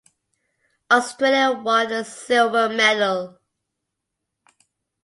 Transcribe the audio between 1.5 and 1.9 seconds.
won